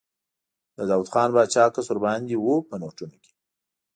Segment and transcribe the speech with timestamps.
[0.75, 3.31] د داووخان باچا عکس ور باندې و په نوټونو کې.